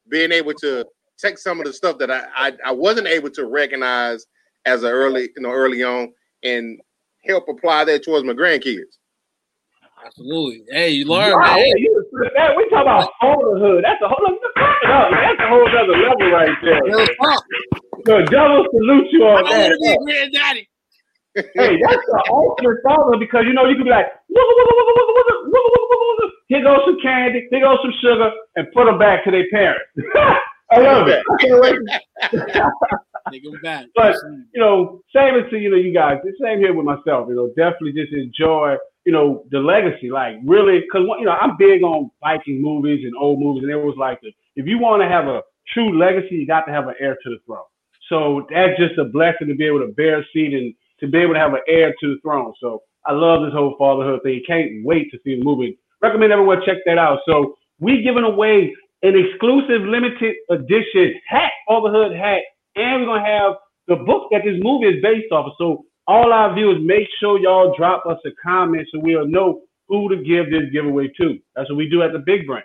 [0.08, 0.86] being able to
[1.18, 4.26] take some of the stuff that I I, I wasn't able to recognize
[4.64, 6.80] as a early you know early on and
[7.24, 8.98] help apply that towards my grandkids.
[10.04, 10.64] Absolutely.
[10.68, 11.32] Hey, you learn.
[11.32, 11.58] Wow, man.
[11.58, 13.84] yeah, you, that, we talk about fatherhood.
[13.84, 14.34] That's a whole look,
[14.82, 15.22] it up, man.
[15.22, 16.82] That's a whole other level right there.
[18.04, 19.70] So double salute you on I that.
[19.70, 20.68] want to be a granddaddy.
[21.34, 24.06] hey, that's the ultimate father because you know you can be like,
[26.48, 29.84] here goes some candy, here goes some sugar, and put them back to their parents.
[30.72, 31.22] I love it.
[31.30, 31.76] I can't wait.
[33.30, 33.86] Take them back.
[33.94, 34.16] But
[34.52, 36.18] you know, same as to you know you guys.
[36.24, 37.28] The same here with myself.
[37.28, 40.10] You know, definitely just enjoy you know the legacy.
[40.10, 43.76] Like really, because you know I'm big on Viking movies and old movies, and it
[43.76, 44.20] was like
[44.56, 47.30] if you want to have a true legacy, you got to have an heir to
[47.30, 47.64] the throne.
[48.08, 51.18] So that's just a blessing to be able to bear a seat and to be
[51.18, 52.52] able to have an heir to the throne.
[52.60, 54.42] So I love this whole fatherhood thing.
[54.46, 55.78] Can't wait to see the movie.
[56.00, 57.20] Recommend everyone check that out.
[57.26, 62.42] So we giving away an exclusive limited edition hat, fatherhood hat,
[62.76, 63.54] and we're gonna have
[63.88, 65.52] the book that this movie is based off of.
[65.58, 70.08] So all our viewers, make sure y'all drop us a comment so we'll know who
[70.08, 71.38] to give this giveaway to.
[71.54, 72.62] That's what we do at the Big Brain.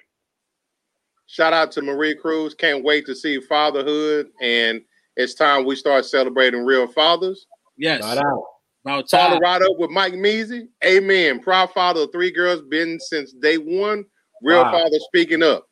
[1.25, 2.53] Shout out to Marie Cruz.
[2.53, 4.81] Can't wait to see fatherhood, and
[5.17, 7.47] it's time we start celebrating real fathers.
[7.77, 8.01] Yes.
[8.01, 8.43] Shout out.
[8.85, 9.41] About time.
[9.41, 10.67] Follow with Mike Measy.
[10.85, 11.39] Amen.
[11.39, 14.05] Proud father of three girls, been since day one.
[14.41, 14.71] Real Wow.
[14.71, 15.66] father speaking up.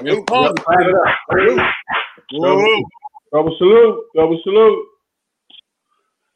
[0.00, 0.28] Real Salute.
[0.28, 0.54] father.
[0.54, 0.94] Clap it.
[1.30, 1.60] Salute.
[2.30, 2.82] Double,
[3.32, 4.04] double salute.
[4.16, 4.86] Double salute.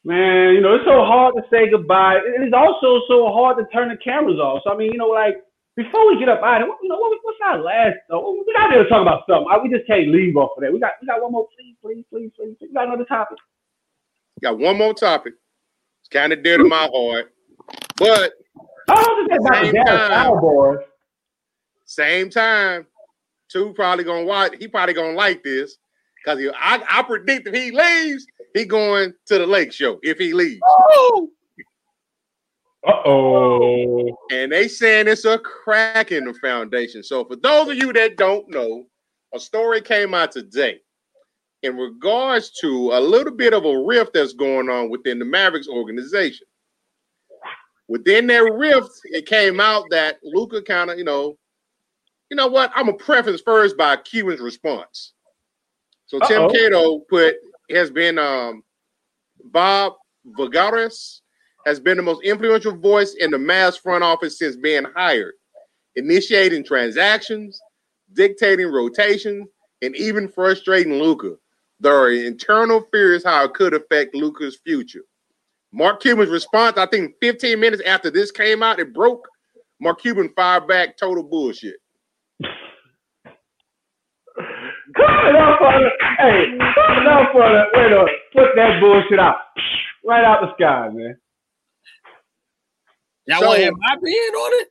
[0.05, 2.17] Man, you know, it's so hard to say goodbye.
[2.25, 4.63] It is also so hard to turn the cameras off.
[4.65, 5.43] So, I mean, you know, like,
[5.77, 8.33] before we get up out of here, you know, what, what's our last, though?
[8.47, 9.47] We got to talk about something.
[9.63, 10.73] We just can't leave off of that.
[10.73, 12.57] We got, we got one more, please, please, please, please.
[12.61, 13.39] We got another topic.
[14.43, 15.35] Got one more topic.
[16.01, 17.33] It's kind of dear to my heart,
[17.97, 18.33] but
[18.89, 20.25] I was just about the Same Dallas time.
[20.25, 20.79] Cowboys.
[21.85, 22.87] same time,
[23.49, 24.55] two probably gonna watch.
[24.59, 25.77] He probably gonna like this
[26.17, 29.99] because I, I predict if he leaves, he going to the Lake Show.
[30.03, 30.61] If he leaves,
[32.87, 34.17] Uh oh.
[34.31, 37.03] and they saying it's a crack in the foundation.
[37.03, 38.85] So for those of you that don't know,
[39.35, 40.81] a story came out today
[41.63, 45.69] in regards to a little bit of a rift that's going on within the Mavericks
[45.69, 46.47] organization.
[47.89, 51.37] Within that rift, it came out that Luka kind of, you know,
[52.31, 52.71] you know what?
[52.75, 55.13] I'm gonna preface first by Cuban's response.
[56.07, 56.51] So Tim Uh-oh.
[56.51, 57.37] Cato put
[57.71, 58.63] has been um
[59.45, 59.95] Bob
[60.39, 61.21] Voulgaris
[61.67, 65.35] has been the most influential voice in the Mavs front office since being hired,
[65.97, 67.61] initiating transactions,
[68.15, 69.47] dictating rotations,
[69.83, 71.37] and even frustrating Luka.
[71.81, 75.03] There are internal fears how it could affect Luka's future.
[75.73, 79.29] Mark Cuban's response, I think 15 minutes after this came out, it broke.
[79.81, 81.77] Mark Cuban fired back total bullshit.
[84.99, 88.81] Cut it off on the, hey, cut it off on the, wait a put that
[88.81, 89.37] bullshit out.
[90.05, 91.17] Right out the sky, man.
[93.27, 94.69] Y'all So- want to hear my opinion on it?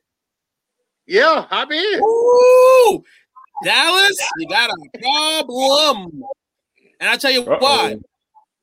[1.06, 3.02] Yeah, I mean, Ooh,
[3.64, 6.22] Dallas, you got a problem.
[7.00, 7.98] And I tell you why.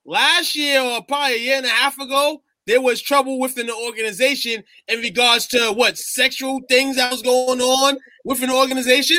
[0.06, 3.73] Last year, or probably a year and a half ago, there was trouble within the
[3.73, 9.17] organization in regards to what sexual things that was going on within the organization.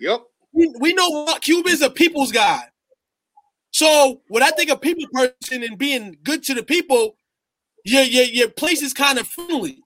[0.00, 0.22] Yep.
[0.52, 2.62] We, we know what Cuban's a people's guy.
[3.72, 7.16] So when I think of people person and being good to the people,
[7.84, 9.78] your your, your place is kind of friendly.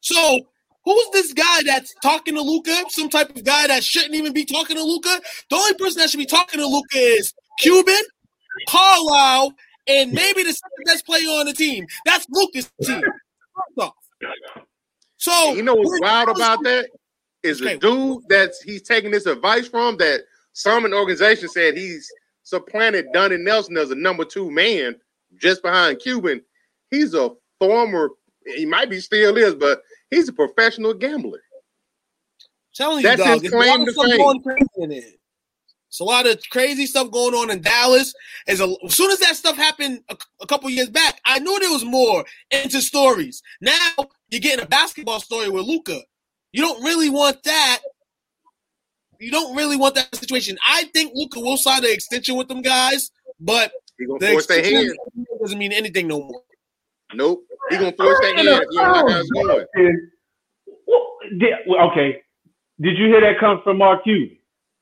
[0.00, 0.40] So
[0.84, 2.84] who's this guy that's talking to Luka?
[2.88, 5.20] Some type of guy that shouldn't even be talking to Luka?
[5.50, 8.02] The only person that should be talking to Luka is Cuban,
[8.68, 9.52] Carlisle,
[9.88, 11.86] and maybe the second best player on the team.
[12.04, 13.02] That's Luka's team.
[15.18, 16.88] So you know what's wild about that
[17.42, 20.22] is the dude that's he's taking this advice from that
[20.52, 22.10] some in the organization said he's
[22.42, 24.96] supplanted Donnie Nelson as a number two man
[25.36, 26.42] just behind Cuban.
[26.90, 28.10] He's a former,
[28.56, 31.42] he might be still is, but he's a professional gambler.
[32.74, 34.42] telling you, That's dog, his a claim to fame.
[34.42, 35.16] crazy.
[35.88, 38.14] It's a lot of crazy stuff going on in Dallas.
[38.46, 41.58] As, a, as soon as that stuff happened a, a couple years back, I knew
[41.58, 43.42] there was more into stories.
[43.60, 43.94] Now
[44.30, 46.00] you're getting a basketball story with Luka.
[46.56, 47.80] You don't really want that.
[49.20, 50.56] You don't really want that situation.
[50.66, 54.58] I think Luka will sign an extension with them guys, but he the force their
[54.60, 55.26] extension hand.
[55.40, 56.42] doesn't mean anything no more.
[57.14, 57.44] Nope.
[57.70, 58.48] He gonna force their hand.
[58.48, 59.66] if You know how it's going.
[61.38, 62.22] Did, well, okay.
[62.80, 64.36] Did you hear that come from Mark Cuban?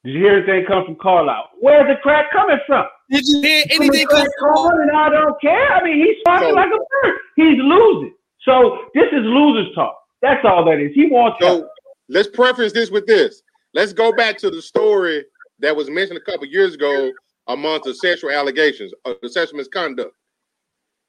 [0.05, 1.49] Did you hear anything come from Carlisle?
[1.61, 2.85] Where's the crack coming from?
[3.11, 5.73] Did you hear anything come from corner, and I don't care.
[5.73, 7.17] I mean, he's talking So- like a bird.
[7.37, 8.15] He's losing.
[8.43, 9.97] So this is losers talk.
[10.25, 10.93] That's all that is.
[10.95, 11.69] He wants So
[12.09, 13.43] let's preface this with this.
[13.75, 15.23] Let's go back to the story
[15.59, 17.13] that was mentioned a couple years ago
[17.49, 20.17] amongst the sexual allegations of the sexual misconduct.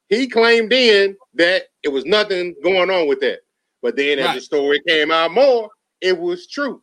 [0.09, 3.39] He claimed then that it was nothing going on with that.
[3.81, 5.69] But then as the story came out more,
[6.01, 6.81] it was true.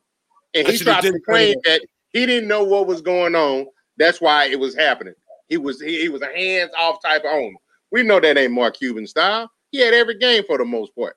[0.54, 1.82] And he should've tried to claim claim that
[2.14, 3.66] he didn't know what was going on.
[3.98, 5.14] That's why it was happening.
[5.48, 7.56] He was he, he was a hands-off type of owner.
[7.90, 9.50] We know that ain't Mark Cuban style.
[9.70, 11.16] He had every game for the most part,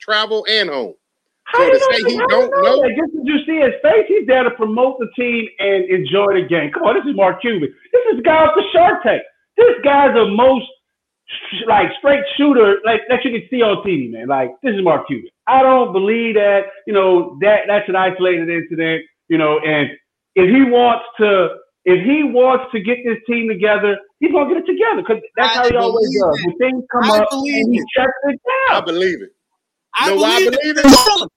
[0.00, 0.94] travel and home.
[1.44, 2.88] How So you to say he don't know know?
[2.88, 6.46] Just as you see his face, he's there to promote the team and enjoy the
[6.48, 6.72] game.
[6.72, 7.72] Come on, this is Mark Cuban.
[7.92, 9.22] This is guy off the Shark Tank.
[9.56, 10.66] This guy's the most
[11.66, 14.28] like straight shooter like that you can see on TV, man.
[14.28, 15.28] Like this is Mark Cuban.
[15.46, 19.04] I don't believe that you know that that's an isolated incident.
[19.28, 19.90] You know, and
[20.34, 21.56] if he wants to.
[21.86, 25.54] If he wants to get this team together, he's gonna get it together because that's
[25.54, 26.40] I how he always does.
[26.40, 26.46] it.
[26.46, 27.84] When things come I up, he it.
[27.94, 29.34] shuts it I believe it.
[29.96, 30.84] I know why I believe, believe it.
[30.86, 31.28] it?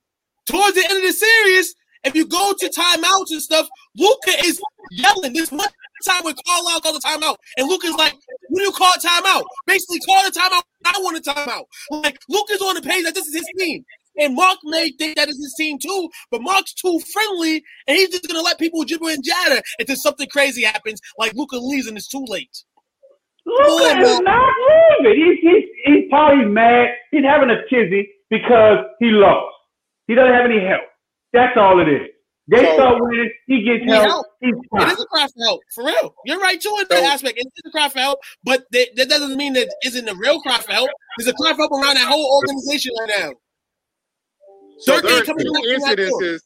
[0.49, 3.67] Towards the end of the series, if you go to timeouts and stuff,
[3.97, 5.33] Luka is yelling.
[5.33, 5.67] This one
[6.05, 8.13] time when Carlisle called a timeout, and Luka's like,
[8.49, 10.61] "When you call a timeout, basically call a timeout.
[10.85, 13.83] I want a timeout." Like Luka's on the page that this is his team,
[14.17, 18.09] and Mark may think that is his team too, but Mark's too friendly, and he's
[18.09, 21.97] just gonna let people gibber and jatter until something crazy happens, like Luka leaves and
[21.97, 22.63] it's too late.
[23.45, 24.53] Luka is not
[24.99, 25.23] leaving.
[25.23, 26.89] He's, he's, he's probably mad.
[27.11, 29.53] He's having a tizzy because he lost.
[30.07, 30.81] He doesn't have any help.
[31.33, 32.07] That's all it is.
[32.49, 33.31] They So- start winning.
[33.47, 34.07] He gets Need help.
[34.07, 34.25] help.
[34.39, 34.89] He's fine.
[34.91, 36.15] is a cry for help, for real.
[36.25, 37.37] You're right too in that So- aspect.
[37.37, 40.39] It is a cry for help, but that, that doesn't mean that isn't a real
[40.41, 40.89] cry for help.
[41.17, 43.31] There's a cry for help around that whole organization right now.
[44.79, 45.95] So Third there's two up in that door.
[46.21, 46.39] incidences.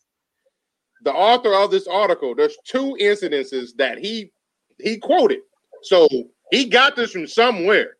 [1.03, 4.31] The author of this article, there's two incidences that he
[4.79, 5.39] he quoted.
[5.83, 6.07] So
[6.51, 7.97] he got this from somewhere.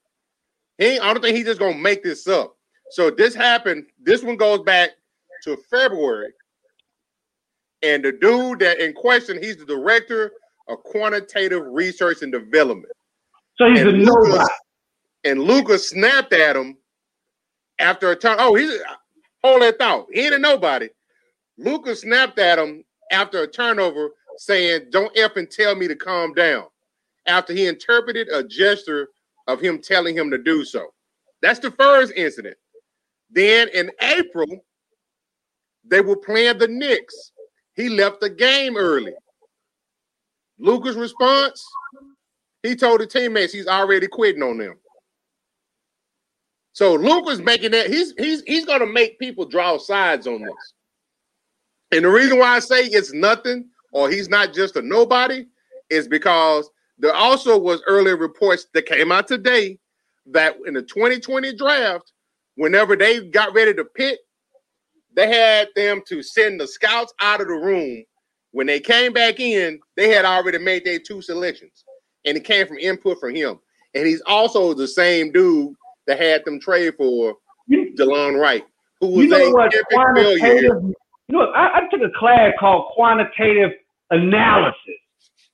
[0.80, 2.56] He I don't think he's just gonna make this up.
[2.92, 3.86] So this happened.
[4.02, 4.92] This one goes back
[5.44, 6.34] to February.
[7.82, 10.32] And the dude that in question, he's the director
[10.68, 12.94] of quantitative research and development.
[13.56, 14.30] So he's a And nobody.
[14.30, 14.50] Lucas,
[15.24, 16.78] and Lucas snapped at him
[17.80, 18.38] after a turn.
[18.40, 18.78] Oh, he's
[19.44, 20.08] hold that thought.
[20.12, 20.90] He ain't a nobody.
[21.58, 26.68] Lucas snapped at him after a turnover, saying, "Don't effing tell me to calm down."
[27.26, 29.10] After he interpreted a gesture
[29.48, 30.94] of him telling him to do so.
[31.42, 32.58] That's the first incident.
[33.32, 34.66] Then in April,
[35.86, 37.32] they were playing the Knicks.
[37.76, 39.14] He left the game early.
[40.60, 41.66] Lucas' response:
[42.64, 44.78] He told the teammates he's already quitting on them.
[46.74, 50.74] So Lucas making that he's he's he's gonna make people draw sides on this.
[51.92, 55.46] And the reason why I say it's nothing or he's not just a nobody
[55.90, 59.80] is because there also was earlier reports that came out today
[60.28, 62.14] that in the 2020 draft,
[62.56, 64.20] whenever they got ready to pick,
[65.16, 68.04] they had them to send the scouts out of the room.
[68.52, 71.84] When they came back in, they had already made their two selections,
[72.26, 73.60] and it came from input from him.
[73.94, 75.74] And he's also the same dude
[76.08, 77.36] that had them trade for
[77.70, 78.66] Delon Wright,
[79.00, 79.74] who was You know a what?
[80.16, 80.82] failure.
[81.28, 83.72] You know, I, I took a class called quantitative
[84.10, 84.76] analysis.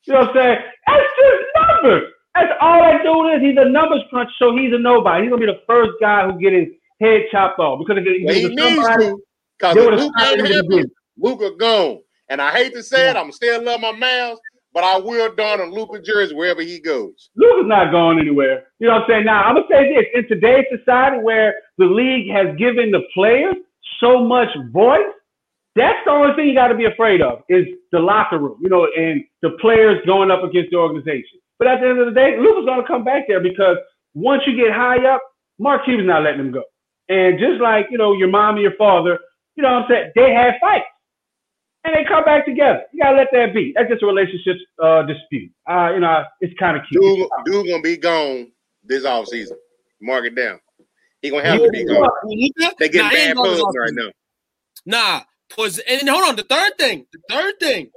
[0.06, 0.58] You know what I'm saying?
[0.88, 1.44] That's just
[1.84, 2.12] numbers.
[2.34, 3.42] That's all that dude is.
[3.42, 5.24] He's a numbers crunch, so he's a nobody.
[5.24, 6.68] He's gonna be the first guy who get his
[7.00, 9.24] head chopped off because if he, Well, he needs somebody, to,
[9.58, 10.92] because they if Luke ain't him at the happy, beginning.
[11.18, 12.00] Luka gone.
[12.30, 14.38] And I hate to say it, I'm still love my Mavs,
[14.74, 17.30] but I will don a Luka jersey wherever he goes.
[17.36, 18.68] Luka's not going anywhere.
[18.80, 19.26] You know what I'm saying?
[19.26, 23.56] Now I'm gonna say this: in today's society, where the league has given the players
[24.00, 25.08] so much voice,
[25.76, 28.60] that's the only thing you got to be afraid of is the locker room.
[28.62, 31.40] You know, and the players going up against the organization.
[31.60, 33.78] But at the end of the day, Luka's gonna come back there because
[34.14, 35.22] once you get high up,
[35.60, 36.64] Mark Cuban's not letting him go.
[37.10, 39.20] And just like you know, your mom and your father,
[39.56, 40.12] you know what I'm saying?
[40.16, 40.86] They had fights.
[41.84, 42.82] And they come back together.
[42.92, 43.72] You gotta let that be.
[43.76, 45.52] That's just a relationship uh, dispute.
[45.70, 47.02] Uh, you know, it's kind of cute.
[47.02, 48.52] Dude, dude gonna be gone
[48.84, 49.54] this offseason.
[50.02, 50.60] Mark it down.
[51.22, 52.10] He gonna have to be gone.
[52.26, 52.76] Luka?
[52.78, 54.12] They Nah, getting he bad going this pubs right now.
[54.86, 55.22] Nah,
[55.58, 56.36] was and hold on.
[56.36, 57.92] The third thing, the third thing,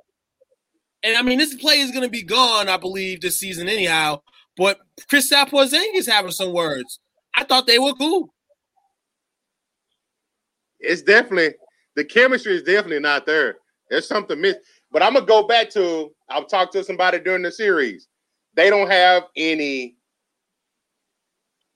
[1.03, 4.23] and I mean this play is going to be gone, I believe, this season anyhow.
[4.57, 7.01] But Chris Porzingis having some words.
[7.35, 8.35] I thought they were cool.
[10.81, 11.55] It's definitely
[11.97, 13.57] the chemistry is definitely not there.
[13.91, 14.63] There's something missing.
[14.93, 18.09] But I'm gonna go back to I've talked to somebody during the series.
[18.55, 19.97] They don't have any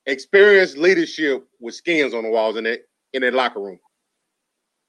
[0.07, 3.79] experienced leadership with skins on the walls in it in their locker room.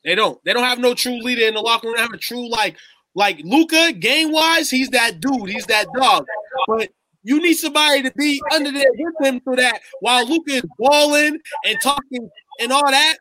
[0.04, 0.44] They don't.
[0.44, 1.96] They don't have no true leader in the locker room.
[1.98, 2.78] They have a true like
[3.16, 4.70] like Luka game wise.
[4.70, 5.50] He's that dude.
[5.50, 6.26] He's that dog.
[6.68, 6.90] But
[7.24, 11.40] you need somebody to be under there with him for that while Luka is balling
[11.66, 13.18] and talking and all that.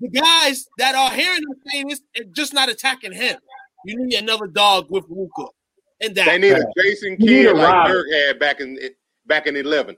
[0.00, 3.38] The guys that are hearing him saying this and just not attacking him.
[3.84, 5.50] You need another dog with Luka.
[6.00, 8.78] And that they need a Jason Kidd like Dirk had back in
[9.26, 9.96] back in eleven.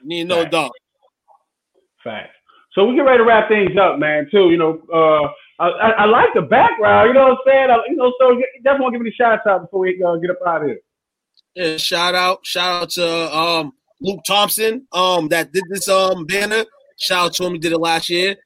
[0.00, 0.70] You need no dog.
[2.02, 2.30] Fact.
[2.72, 4.28] So we get ready to wrap things up, man.
[4.30, 5.28] Too, you know, uh,
[5.62, 7.08] I, I, I, like the background.
[7.08, 7.70] You know what I'm saying?
[7.70, 10.16] I, you know, so definitely want to give me a shout out before we uh,
[10.16, 10.80] get up out of here.
[11.54, 16.64] Yeah, shout out, shout out to um, Luke Thompson, um, that did this um banner.
[16.98, 18.36] Shout out to him, he did it last year.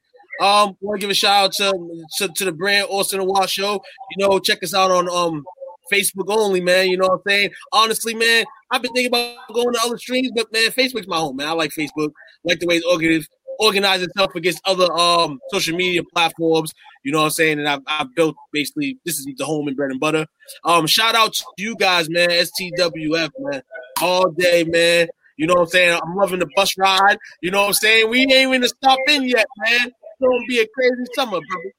[0.40, 3.52] Um, want to give a shout out to, to, to the brand Austin and Wash
[3.52, 3.80] Show.
[4.16, 5.44] You know, check us out on um
[5.92, 6.88] Facebook only, man.
[6.88, 7.50] You know what I'm saying?
[7.72, 11.36] Honestly, man, I've been thinking about going to other streams, but man, Facebook's my home,
[11.36, 11.48] man.
[11.48, 12.10] I like Facebook.
[12.10, 16.72] I like the way it's organized, organize itself against other um social media platforms.
[17.04, 17.58] You know what I'm saying?
[17.58, 20.26] And I've, I've built basically this is the home and bread and butter.
[20.64, 22.30] Um, shout out to you guys, man.
[22.30, 23.62] STWF, man,
[24.00, 25.08] all day, man.
[25.36, 26.00] You know what I'm saying?
[26.02, 27.18] I'm loving the bus ride.
[27.42, 28.08] You know what I'm saying?
[28.08, 29.92] We ain't even stop in yet, man.
[30.20, 31.72] It's gonna be a crazy summer, brother.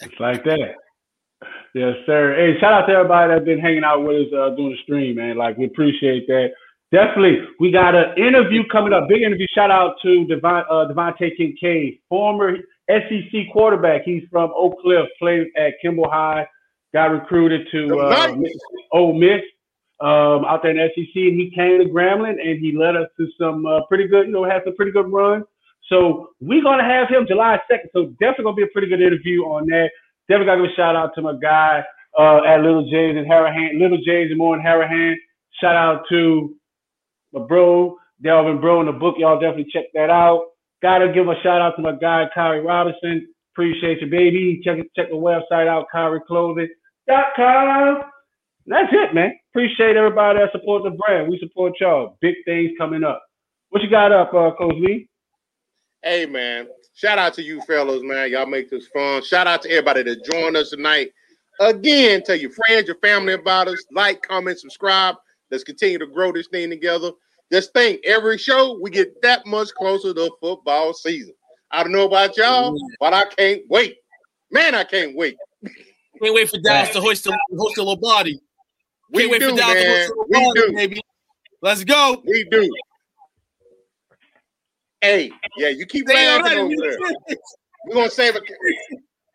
[0.00, 0.74] It's like that.
[1.74, 2.34] Yes, sir.
[2.36, 5.16] Hey, shout out to everybody that's been hanging out with us uh, doing the stream,
[5.16, 5.36] man.
[5.36, 6.50] Like we appreciate that.
[6.90, 9.08] Definitely, we got an interview coming up.
[9.08, 9.46] Big interview.
[9.54, 12.56] Shout out to Devon, uh, DeVante Kincade, former
[12.88, 14.02] SEC quarterback.
[14.04, 16.46] He's from Oak Cliff, played at Kimball High,
[16.94, 18.36] got recruited to uh,
[18.92, 19.42] Ole Miss
[20.00, 23.08] um, out there in the SEC, and he came to Grambling and he led us
[23.18, 25.44] to some uh, pretty good, you know, had some pretty good run.
[25.88, 27.88] So we're gonna have him July 2nd.
[27.92, 29.90] So definitely gonna be a pretty good interview on that.
[30.28, 31.82] Definitely gotta give a shout out to my guy
[32.18, 35.14] uh, at Little Jays and Harahan, Little Jays and more in Harahan.
[35.60, 36.54] Shout out to
[37.32, 39.16] my bro, Delvin Bro in the book.
[39.18, 40.46] Y'all definitely check that out.
[40.82, 43.28] Gotta give a shout out to my guy, Kyrie Robinson.
[43.54, 44.60] Appreciate you, baby.
[44.64, 48.02] Check check the website out, KyrieClothing.com.
[48.66, 49.32] That's it, man.
[49.52, 51.30] Appreciate everybody that supports the brand.
[51.30, 52.16] We support y'all.
[52.20, 53.22] Big things coming up.
[53.70, 55.08] What you got up, uh, Coach Lee?
[56.02, 56.68] Hey, man.
[56.94, 58.30] Shout out to you fellows, man.
[58.30, 59.22] Y'all make this fun.
[59.22, 61.10] Shout out to everybody that joined us tonight.
[61.60, 63.84] Again, tell your friends, your family about us.
[63.92, 65.16] Like, comment, subscribe.
[65.50, 67.10] Let's continue to grow this thing together.
[67.50, 71.34] Just think, every show we get that much closer to football season.
[71.70, 73.96] I don't know about y'all, but I can't wait.
[74.50, 75.36] Man, I can't wait.
[76.22, 78.32] Can't wait for Dallas to hoist the host the Lombardi.
[78.32, 78.42] Can't
[79.12, 79.84] We wait do, for Dallas man.
[79.84, 80.76] to host the We Lombardi, do.
[80.76, 81.02] baby.
[81.62, 82.22] Let's go.
[82.26, 82.70] We do.
[85.00, 86.98] Hey, yeah, you keep They laughing over there.
[87.86, 88.40] We're gonna save a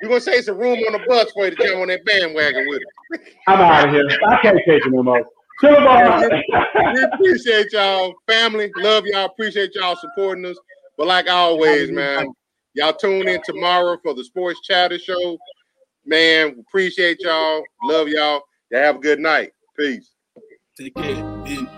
[0.02, 2.68] we're gonna save some room on the bus for you to jump on that bandwagon
[2.68, 3.22] with it.
[3.48, 4.08] I'm out of here.
[4.28, 5.26] I can't take it no more.
[5.62, 8.72] Chill Yeah, we, we appreciate y'all, family.
[8.78, 9.26] Love y'all.
[9.26, 10.58] Appreciate y'all supporting us.
[10.98, 12.28] But like always, man,
[12.74, 15.38] y'all tune in tomorrow for the Sports Chatter Show.
[16.06, 17.64] Man, appreciate y'all.
[17.84, 18.42] Love y'all.
[18.72, 19.52] Y'all have a good night.
[19.78, 20.12] Peace.
[20.78, 21.44] Take care.
[21.46, 21.70] Peace.